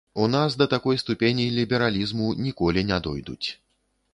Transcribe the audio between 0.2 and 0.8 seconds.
У нас да